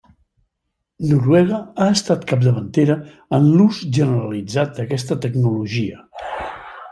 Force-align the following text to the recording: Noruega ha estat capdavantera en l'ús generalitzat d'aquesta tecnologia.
Noruega 1.09 1.59
ha 1.83 1.87
estat 1.97 2.25
capdavantera 2.31 2.95
en 3.39 3.51
l'ús 3.59 3.83
generalitzat 3.99 4.73
d'aquesta 4.81 5.19
tecnologia. 5.27 6.03